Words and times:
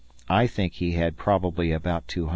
I 0.29 0.47
think 0.47 0.73
he 0.73 0.93
had 0.93 1.15
probably 1.15 1.71
about 1.71 2.07
200. 2.07 2.29